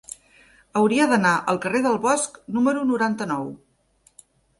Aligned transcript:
Hauria 0.79 1.03
d'anar 1.11 1.33
al 1.53 1.59
carrer 1.65 1.81
del 1.87 1.99
Bosc 2.05 2.39
número 2.55 2.87
noranta-nou. 2.93 3.45